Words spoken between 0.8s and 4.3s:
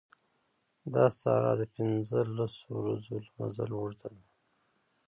دا صحرا د پنځه لسو ورځو مزل اوږده ده.